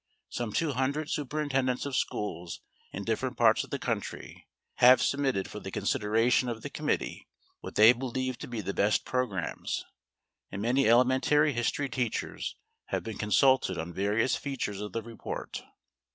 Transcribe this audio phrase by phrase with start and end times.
[0.29, 2.61] Some two hundred superintendents of schools
[2.91, 7.27] in different parts of the country have submitted for the consideration of the committee
[7.59, 9.85] what they believed to be the best programs,
[10.51, 15.61] and many elementary history teachers have been consulted on various features of the report.